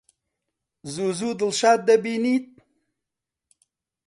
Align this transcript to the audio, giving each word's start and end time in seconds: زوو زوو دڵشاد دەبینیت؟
زوو 0.93 1.07
زوو 1.17 1.31
دڵشاد 1.39 1.79
دەبینیت؟ 1.87 2.45